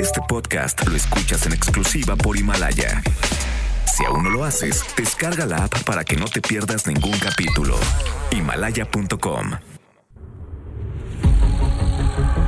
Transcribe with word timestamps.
Este 0.00 0.20
podcast 0.28 0.84
lo 0.88 0.96
escuchas 0.96 1.46
en 1.46 1.52
exclusiva 1.52 2.16
por 2.16 2.36
Himalaya. 2.36 3.02
Si 3.86 4.04
aún 4.04 4.24
no 4.24 4.30
lo 4.30 4.44
haces, 4.44 4.84
descarga 4.96 5.46
la 5.46 5.64
app 5.64 5.84
para 5.84 6.04
que 6.04 6.16
no 6.16 6.24
te 6.24 6.40
pierdas 6.40 6.88
ningún 6.88 7.16
capítulo. 7.18 7.76
Himalaya.com 8.32 9.50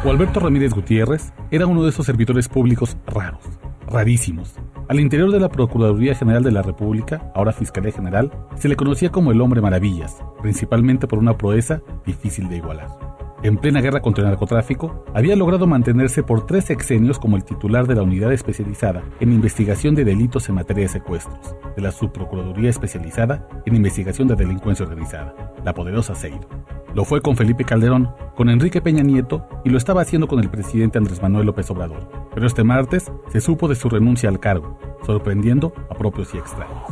Alberto 0.05 0.41
Ramírez 0.41 0.73
Gutiérrez 0.73 1.33
era 1.53 1.67
uno 1.67 1.85
de 1.85 1.91
esos 1.91 2.07
servidores 2.07 2.49
públicos 2.49 2.97
raros, 3.07 3.45
rarísimos. 3.87 4.55
Al 4.89 4.99
interior 4.99 5.31
de 5.31 5.39
la 5.39 5.49
Procuraduría 5.49 6.17
General 6.17 6.43
de 6.43 6.51
la 6.51 6.63
República, 6.63 7.31
ahora 7.37 7.53
Fiscalía 7.53 7.93
General, 7.93 8.33
se 8.57 8.69
le 8.69 8.75
conocía 8.75 9.11
como 9.11 9.31
el 9.31 9.41
Hombre 9.41 9.61
Maravillas, 9.61 10.17
principalmente 10.43 11.07
por 11.07 11.21
una 11.21 11.39
proeza 11.39 11.83
difícil 12.05 12.49
de 12.49 12.57
igualar 12.57 13.12
en 13.43 13.57
plena 13.57 13.81
guerra 13.81 14.01
contra 14.01 14.23
el 14.23 14.31
narcotráfico, 14.31 15.05
había 15.15 15.35
logrado 15.35 15.67
mantenerse 15.67 16.23
por 16.23 16.47
tres 16.47 16.67
sexenios 16.67 17.19
como 17.19 17.37
el 17.37 17.45
titular 17.45 17.87
de 17.87 17.97
la 17.97 18.03
unidad 18.03 18.33
especializada 18.33 19.03
en 19.19 19.33
investigación 19.33 19.95
de 19.95 20.05
delitos 20.05 20.49
en 20.49 20.55
materia 20.55 20.85
de 20.85 20.89
secuestros, 20.89 21.57
de 21.75 21.83
la 21.83 21.91
Subprocuraduría 21.91 22.71
Especializada 22.71 23.49
en 23.67 23.75
Investigación 23.75 24.29
de 24.29 24.37
Delincuencia 24.37 24.85
Organizada, 24.85 25.35
la 25.65 25.75
poderosa 25.75 26.15
CEIDO. 26.15 26.49
Lo 26.95 27.05
fue 27.05 27.21
con 27.21 27.37
Felipe 27.37 27.65
Calderón, 27.65 28.11
con 28.37 28.49
Enrique 28.49 28.81
Peña 28.81 29.03
Nieto 29.03 29.49
y 29.65 29.71
lo 29.71 29.79
estaba 29.79 30.03
haciendo 30.03 30.29
con 30.29 30.39
el 30.41 30.51
presidente 30.51 30.99
Andrés 30.99 31.23
Manuel 31.23 31.47
López 31.47 31.71
Obrador. 31.71 32.09
Pero 32.35 32.47
este 32.47 32.65
martes 32.65 33.11
se 33.29 33.41
supo 33.41 33.67
de 33.67 33.75
su 33.75 33.89
renuncia 33.89 34.29
al 34.29 34.41
cargo, 34.41 34.79
sorprendiendo 35.05 35.73
a 35.91 35.95
propios 35.95 36.33
y 36.35 36.39
extraños. 36.39 36.85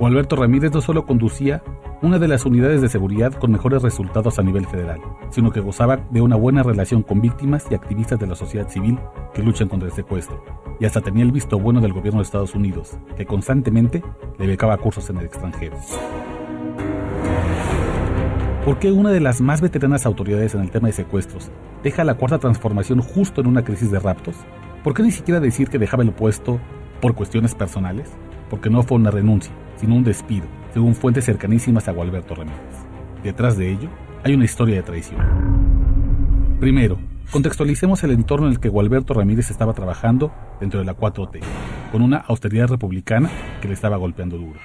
O 0.00 0.06
Alberto 0.06 0.34
Ramírez 0.34 0.72
no 0.72 0.80
solo 0.80 1.06
conducía 1.06 1.62
una 2.04 2.18
de 2.18 2.28
las 2.28 2.44
unidades 2.44 2.82
de 2.82 2.90
seguridad 2.90 3.32
con 3.32 3.50
mejores 3.50 3.80
resultados 3.80 4.38
a 4.38 4.42
nivel 4.42 4.66
federal, 4.66 5.00
sino 5.30 5.50
que 5.50 5.60
gozaba 5.60 5.96
de 6.10 6.20
una 6.20 6.36
buena 6.36 6.62
relación 6.62 7.02
con 7.02 7.22
víctimas 7.22 7.64
y 7.70 7.74
activistas 7.74 8.18
de 8.18 8.26
la 8.26 8.34
sociedad 8.34 8.68
civil 8.68 8.98
que 9.32 9.42
luchan 9.42 9.68
contra 9.68 9.88
el 9.88 9.94
secuestro, 9.94 10.44
y 10.78 10.84
hasta 10.84 11.00
tenía 11.00 11.24
el 11.24 11.32
visto 11.32 11.58
bueno 11.58 11.80
del 11.80 11.94
gobierno 11.94 12.20
de 12.20 12.24
Estados 12.24 12.54
Unidos, 12.54 12.98
que 13.16 13.24
constantemente 13.24 14.02
le 14.38 14.46
becaba 14.46 14.76
cursos 14.76 15.08
en 15.08 15.16
el 15.16 15.24
extranjero. 15.24 15.78
¿Por 18.66 18.78
qué 18.78 18.92
una 18.92 19.10
de 19.10 19.20
las 19.20 19.40
más 19.40 19.62
veteranas 19.62 20.04
autoridades 20.04 20.54
en 20.54 20.60
el 20.60 20.70
tema 20.70 20.88
de 20.88 20.92
secuestros 20.92 21.50
deja 21.82 22.04
la 22.04 22.16
cuarta 22.16 22.38
transformación 22.38 23.00
justo 23.00 23.40
en 23.40 23.46
una 23.46 23.64
crisis 23.64 23.90
de 23.90 23.98
raptos? 23.98 24.36
¿Por 24.82 24.92
qué 24.92 25.02
ni 25.02 25.10
siquiera 25.10 25.40
decir 25.40 25.70
que 25.70 25.78
dejaba 25.78 26.02
el 26.02 26.12
puesto 26.12 26.60
por 27.00 27.14
cuestiones 27.14 27.54
personales? 27.54 28.10
Porque 28.50 28.68
no 28.68 28.82
fue 28.82 28.98
una 28.98 29.10
renuncia, 29.10 29.54
sino 29.76 29.94
un 29.94 30.04
despido, 30.04 30.44
según 30.74 30.96
fuentes 30.96 31.24
cercanísimas 31.24 31.86
a 31.86 31.92
Gualberto 31.92 32.34
Ramírez. 32.34 32.58
Detrás 33.22 33.56
de 33.56 33.70
ello 33.70 33.88
hay 34.24 34.34
una 34.34 34.44
historia 34.44 34.74
de 34.74 34.82
traición. 34.82 35.20
Primero, 36.58 36.98
contextualicemos 37.30 38.02
el 38.02 38.10
entorno 38.10 38.48
en 38.48 38.54
el 38.54 38.60
que 38.60 38.68
Gualberto 38.68 39.14
Ramírez 39.14 39.50
estaba 39.50 39.72
trabajando 39.72 40.32
dentro 40.60 40.80
de 40.80 40.86
la 40.86 40.96
4T, 40.96 41.40
con 41.92 42.02
una 42.02 42.16
austeridad 42.16 42.68
republicana 42.68 43.30
que 43.62 43.68
le 43.68 43.74
estaba 43.74 43.96
golpeando 43.98 44.36
duro. 44.36 44.58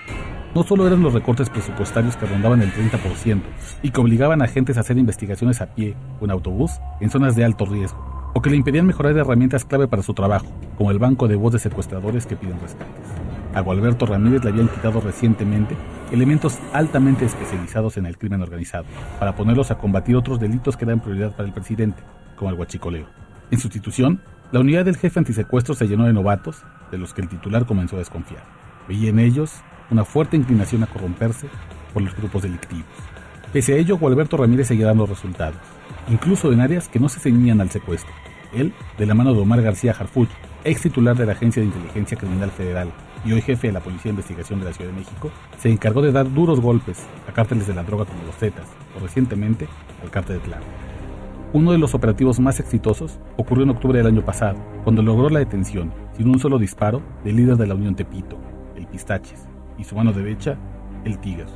No 0.56 0.64
solo 0.64 0.88
eran 0.88 1.04
los 1.04 1.14
recortes 1.14 1.48
presupuestarios 1.52 2.18
que 2.18 2.26
rondaban 2.26 2.64
el 2.64 2.74
30% 2.74 3.42
y 3.84 3.92
que 3.92 4.02
obligaban 4.02 4.42
a 4.42 4.46
agentes 4.46 4.78
a 4.78 4.80
hacer 4.80 4.98
investigaciones 4.98 5.62
a 5.62 5.76
pie 5.76 5.96
o 6.20 6.26
en 6.26 6.32
autobús 6.32 6.72
en 7.02 7.12
zonas 7.12 7.36
de 7.36 7.46
alto 7.46 7.68
riesgo, 7.68 8.32
o 8.34 8.42
que 8.42 8.50
le 8.50 8.56
impedían 8.56 8.88
mejorar 8.88 9.16
herramientas 9.16 9.64
clave 9.64 9.88
para 9.88 10.02
su 10.02 10.16
trabajo, 10.16 10.48
como 10.76 10.90
el 10.90 10.98
banco 10.98 11.28
de 11.28 11.36
voz 11.36 11.54
de 11.54 11.60
secuestradores 11.60 12.26
que 12.26 12.36
piden 12.36 12.60
rescates. 12.60 13.06
A 13.54 13.62
Gualberto 13.62 14.06
Ramírez 14.06 14.44
le 14.44 14.52
habían 14.52 14.68
quitado 14.68 15.02
recientemente 15.02 15.76
elementos 16.12 16.60
altamente 16.74 17.26
especializados 17.26 17.98
en 17.98 18.06
el 18.06 18.18
crimen 18.18 18.42
organizado, 18.42 18.86
para 19.20 19.36
ponerlos 19.36 19.72
a 19.72 19.78
combatir 19.78 20.16
otros 20.16 20.40
delitos 20.40 20.78
que 20.78 20.86
eran 20.86 21.00
prioridad 21.00 21.36
para 21.36 21.48
el 21.48 21.54
presidente, 21.54 22.02
como 22.36 22.52
el 22.52 22.58
huachicoleo. 22.58 23.08
En 23.52 23.60
sustitución, 23.60 24.22
la 24.52 24.60
unidad 24.60 24.86
del 24.86 24.98
jefe 24.98 25.20
antisecuestro 25.20 25.76
se 25.76 25.88
llenó 25.88 26.06
de 26.06 26.14
novatos, 26.14 26.64
de 26.92 26.98
los 26.98 27.14
que 27.14 27.22
el 27.22 27.30
titular 27.30 27.66
comenzó 27.66 27.96
a 27.96 28.00
desconfiar. 28.00 28.44
Veía 28.88 29.10
en 29.10 29.20
ellos 29.20 29.54
una 29.92 30.06
fuerte 30.06 30.38
inclinación 30.38 30.84
a 30.84 30.88
corromperse 30.88 31.48
por 31.94 32.02
los 32.02 32.16
grupos 32.16 32.44
delictivos. 32.44 32.86
Pese 33.54 33.74
a 33.74 33.78
ello, 33.78 33.98
Gualberto 33.98 34.38
Ramírez 34.38 34.68
seguía 34.68 34.88
dando 34.88 35.06
resultados, 35.06 35.58
incluso 36.08 36.52
en 36.52 36.62
áreas 36.62 36.88
que 36.88 37.00
no 37.00 37.10
se 37.10 37.20
ceñían 37.20 37.62
al 37.62 37.70
secuestro. 37.70 38.14
Él, 38.54 38.74
de 38.98 39.06
la 39.06 39.14
mano 39.14 39.34
de 39.34 39.42
Omar 39.42 39.62
García 39.62 39.96
Harfuch, 39.98 40.30
ex 40.64 40.82
titular 40.82 41.16
de 41.16 41.26
la 41.26 41.34
Agencia 41.34 41.62
de 41.62 41.68
Inteligencia 41.68 42.18
Criminal 42.18 42.52
Federal 42.52 42.92
y 43.26 43.34
hoy 43.34 43.42
jefe 43.42 43.68
de 43.68 43.74
la 43.74 43.80
Policía 43.80 44.06
de 44.06 44.10
Investigación 44.12 44.60
de 44.60 44.66
la 44.66 44.74
Ciudad 44.74 44.92
de 44.92 44.98
México, 44.98 45.32
se 45.58 45.70
encargó 45.70 46.02
de 46.02 46.12
dar 46.12 46.32
duros 46.32 46.60
golpes 46.60 47.06
a 47.28 47.34
cárteles 47.34 47.68
de 47.68 47.74
la 47.74 47.84
droga 47.84 48.06
como 48.06 48.24
los 48.24 48.36
Zetas, 48.36 48.68
o 48.98 49.00
recientemente 49.02 49.68
al 50.04 50.10
cártel 50.10 50.38
de 50.38 50.46
Tlán. 50.46 50.62
Uno 51.52 51.72
de 51.72 51.80
los 51.80 51.96
operativos 51.96 52.40
más 52.40 52.60
exitosos 52.60 53.20
ocurrió 53.36 53.64
en 53.64 53.72
octubre 53.72 53.98
del 53.98 54.08
año 54.08 54.24
pasado, 54.24 54.60
cuando 54.84 55.02
logró 55.02 55.30
la 55.30 55.40
detención, 55.40 55.92
sin 56.16 56.30
un 56.30 56.40
solo 56.40 56.60
disparo, 56.60 57.02
del 57.24 57.38
líder 57.38 57.58
de 57.58 57.68
la 57.68 57.76
Unión 57.76 57.96
Tepito, 57.96 58.38
el 58.76 58.86
Pistaches, 58.86 59.48
y 59.78 59.84
su 59.84 59.96
mano 59.96 60.14
derecha, 60.14 60.58
el 61.06 61.18
Tiger, 61.20 61.48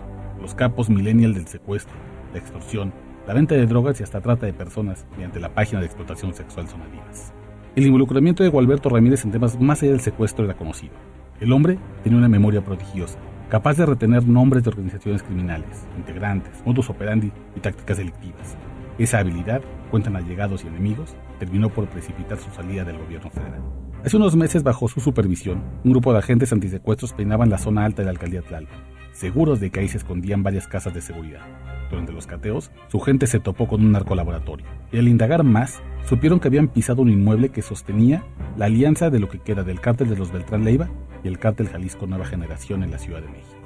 los 0.41 0.55
capos 0.55 0.89
millennial 0.89 1.33
del 1.33 1.47
secuestro, 1.47 1.95
la 2.33 2.39
extorsión, 2.39 2.91
la 3.27 3.33
venta 3.33 3.55
de 3.55 3.65
drogas 3.67 3.99
y 3.99 4.03
hasta 4.03 4.19
trata 4.19 4.45
de 4.45 4.53
personas 4.53 5.05
mediante 5.11 5.39
la 5.39 5.53
página 5.53 5.79
de 5.79 5.85
explotación 5.85 6.33
sexual 6.33 6.67
Sonadinas. 6.67 7.33
El 7.75 7.85
involucramiento 7.85 8.43
de 8.43 8.49
Gualberto 8.49 8.89
Ramírez 8.89 9.23
en 9.25 9.31
temas 9.31 9.59
más 9.59 9.81
allá 9.81 9.91
del 9.91 10.01
secuestro 10.01 10.45
era 10.45 10.55
conocido. 10.55 10.93
El 11.43 11.51
hombre 11.51 11.77
tenía 12.05 12.19
una 12.19 12.29
memoria 12.29 12.63
prodigiosa, 12.63 13.19
capaz 13.49 13.75
de 13.75 13.85
retener 13.85 14.25
nombres 14.25 14.63
de 14.63 14.69
organizaciones 14.69 15.23
criminales, 15.23 15.85
integrantes, 15.97 16.63
modus 16.65 16.89
operandi 16.89 17.33
y 17.53 17.59
tácticas 17.59 17.97
delictivas. 17.97 18.55
Esa 18.97 19.19
habilidad, 19.19 19.61
cuentan 19.91 20.15
allegados 20.15 20.63
y 20.63 20.67
enemigos, 20.67 21.17
terminó 21.39 21.67
por 21.67 21.89
precipitar 21.89 22.37
su 22.37 22.49
salida 22.51 22.85
del 22.85 22.97
gobierno 22.97 23.29
federal. 23.29 23.61
Hace 24.05 24.15
unos 24.15 24.37
meses, 24.37 24.63
bajo 24.63 24.87
su 24.87 25.01
supervisión, 25.01 25.61
un 25.83 25.91
grupo 25.91 26.13
de 26.13 26.19
agentes 26.19 26.53
antisecuestros 26.53 27.11
peinaban 27.11 27.49
la 27.49 27.57
zona 27.57 27.83
alta 27.83 28.03
de 28.03 28.05
la 28.05 28.11
alcaldía 28.11 28.41
Tlalpan, 28.41 28.79
seguros 29.13 29.59
de 29.59 29.69
que 29.69 29.79
ahí 29.79 29.87
se 29.87 29.97
escondían 29.97 30.43
varias 30.43 30.67
casas 30.67 30.93
de 30.93 31.01
seguridad. 31.01 31.41
Durante 31.89 32.11
los 32.11 32.27
cateos, 32.27 32.71
su 32.87 32.99
gente 32.99 33.27
se 33.27 33.39
topó 33.39 33.67
con 33.67 33.81
un 33.85 33.91
narcolaboratorio, 33.91 34.65
y 34.91 34.97
al 34.97 35.07
indagar 35.07 35.43
más, 35.43 35.81
supieron 36.05 36.39
que 36.39 36.47
habían 36.47 36.67
pisado 36.67 37.01
un 37.01 37.09
inmueble 37.09 37.49
que 37.49 37.61
sostenía 37.61 38.23
la 38.57 38.65
alianza 38.65 39.09
de 39.09 39.19
lo 39.19 39.29
que 39.29 39.39
queda 39.39 39.63
del 39.63 39.79
cártel 39.79 40.09
de 40.09 40.17
los 40.17 40.31
Beltrán 40.31 40.65
Leiva 40.65 40.89
y 41.23 41.27
el 41.27 41.39
cártel 41.39 41.69
Jalisco 41.69 42.07
Nueva 42.07 42.25
Generación 42.25 42.83
en 42.83 42.91
la 42.91 42.97
Ciudad 42.97 43.21
de 43.21 43.29
México. 43.29 43.61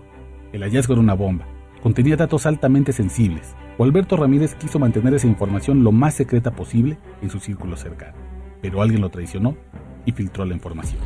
El 0.51 0.61
hallazgo 0.61 0.93
era 0.93 1.01
una 1.01 1.13
bomba, 1.13 1.47
contenía 1.81 2.17
datos 2.17 2.45
altamente 2.45 2.91
sensibles, 2.91 3.55
o 3.77 3.83
Alberto 3.83 4.17
Ramírez 4.17 4.55
quiso 4.55 4.79
mantener 4.79 5.13
esa 5.13 5.27
información 5.27 5.83
lo 5.83 5.91
más 5.91 6.13
secreta 6.13 6.51
posible 6.51 6.97
en 7.21 7.29
su 7.29 7.39
círculo 7.39 7.77
cercano, 7.77 8.17
pero 8.61 8.81
alguien 8.81 9.01
lo 9.01 9.09
traicionó 9.09 9.55
y 10.05 10.11
filtró 10.11 10.45
la 10.45 10.53
información. 10.53 11.01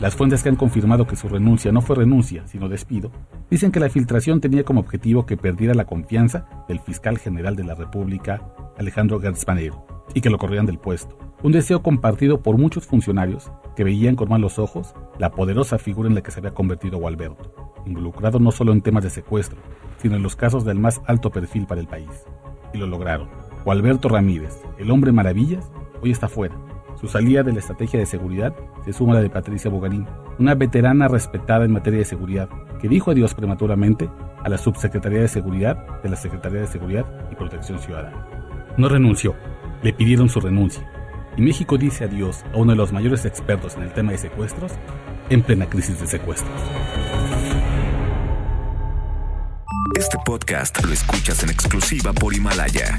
Las 0.00 0.16
fuentes 0.16 0.42
que 0.42 0.48
han 0.48 0.56
confirmado 0.56 1.06
que 1.06 1.14
su 1.16 1.28
renuncia 1.28 1.70
no 1.70 1.80
fue 1.80 1.96
renuncia, 1.96 2.46
sino 2.46 2.68
despido, 2.68 3.12
dicen 3.48 3.70
que 3.70 3.78
la 3.78 3.88
filtración 3.88 4.40
tenía 4.40 4.64
como 4.64 4.80
objetivo 4.80 5.24
que 5.24 5.36
perdiera 5.36 5.72
la 5.72 5.84
confianza 5.84 6.46
del 6.68 6.80
fiscal 6.80 7.18
general 7.18 7.54
de 7.54 7.64
la 7.64 7.74
República, 7.74 8.42
Alejandro 8.76 9.20
Gertz 9.20 9.46
y 10.12 10.20
que 10.20 10.30
lo 10.30 10.38
corrieran 10.38 10.66
del 10.66 10.78
puesto. 10.78 11.16
Un 11.42 11.52
deseo 11.52 11.82
compartido 11.82 12.42
por 12.42 12.58
muchos 12.58 12.86
funcionarios 12.86 13.50
que 13.76 13.84
veían 13.84 14.16
con 14.16 14.28
malos 14.28 14.58
ojos 14.58 14.94
la 15.18 15.30
poderosa 15.30 15.78
figura 15.78 16.08
en 16.08 16.16
la 16.16 16.22
que 16.22 16.32
se 16.32 16.40
había 16.40 16.54
convertido 16.54 16.98
Gualberto, 16.98 17.74
involucrado 17.86 18.40
no 18.40 18.50
solo 18.50 18.72
en 18.72 18.82
temas 18.82 19.04
de 19.04 19.10
secuestro, 19.10 19.60
sino 19.98 20.16
en 20.16 20.22
los 20.22 20.34
casos 20.34 20.64
del 20.64 20.78
más 20.78 21.02
alto 21.06 21.30
perfil 21.30 21.66
para 21.66 21.80
el 21.80 21.86
país. 21.86 22.10
Y 22.72 22.78
lo 22.78 22.88
lograron. 22.88 23.28
Gualberto 23.64 24.08
Ramírez, 24.08 24.60
el 24.78 24.90
hombre 24.90 25.12
maravillas, 25.12 25.70
hoy 26.02 26.10
está 26.10 26.28
fuera. 26.28 26.56
Su 27.00 27.08
salida 27.08 27.42
de 27.42 27.52
la 27.52 27.58
estrategia 27.58 27.98
de 27.98 28.06
seguridad 28.06 28.54
se 28.84 28.92
suma 28.92 29.12
a 29.12 29.16
la 29.16 29.22
de 29.22 29.30
Patricia 29.30 29.70
Bogarín, 29.70 30.06
una 30.38 30.54
veterana 30.54 31.08
respetada 31.08 31.64
en 31.64 31.72
materia 31.72 31.98
de 31.98 32.04
seguridad, 32.04 32.48
que 32.80 32.88
dijo 32.88 33.10
adiós 33.10 33.34
prematuramente 33.34 34.08
a 34.42 34.48
la 34.48 34.58
Subsecretaría 34.58 35.20
de 35.20 35.28
Seguridad 35.28 36.00
de 36.02 36.08
la 36.08 36.16
Secretaría 36.16 36.60
de 36.60 36.66
Seguridad 36.66 37.06
y 37.30 37.34
Protección 37.34 37.78
Ciudadana. 37.78 38.26
No 38.76 38.88
renunció, 38.88 39.34
le 39.82 39.92
pidieron 39.92 40.28
su 40.28 40.40
renuncia. 40.40 40.88
Y 41.36 41.42
México 41.42 41.76
dice 41.78 42.04
adiós 42.04 42.44
a 42.52 42.58
uno 42.58 42.72
de 42.72 42.76
los 42.76 42.92
mayores 42.92 43.24
expertos 43.24 43.76
en 43.76 43.82
el 43.82 43.92
tema 43.92 44.12
de 44.12 44.18
secuestros 44.18 44.72
en 45.30 45.42
plena 45.42 45.66
crisis 45.66 46.00
de 46.00 46.06
secuestros. 46.06 46.50
Este 49.98 50.16
podcast 50.24 50.84
lo 50.84 50.92
escuchas 50.92 51.42
en 51.42 51.50
exclusiva 51.50 52.12
por 52.12 52.34
Himalaya. 52.34 52.98